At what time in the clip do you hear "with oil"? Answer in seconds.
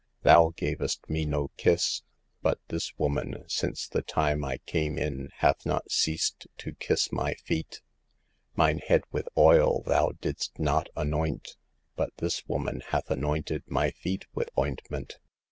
9.11-9.83